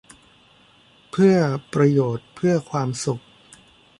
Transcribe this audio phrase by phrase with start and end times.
[1.11, 1.35] เพื่อ
[1.73, 3.23] ประโยชน์ เพื่อความสุข